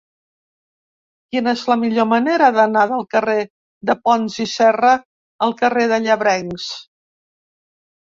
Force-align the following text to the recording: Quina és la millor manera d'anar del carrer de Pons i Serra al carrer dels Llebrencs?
Quina 1.33 1.51
és 1.57 1.65
la 1.71 1.75
millor 1.81 2.07
manera 2.13 2.47
d'anar 2.55 2.85
del 2.91 3.05
carrer 3.15 3.35
de 3.89 3.95
Pons 4.07 4.39
i 4.45 4.47
Serra 4.53 4.95
al 5.49 5.53
carrer 5.61 5.85
dels 5.93 6.05
Llebrencs? 6.07 6.67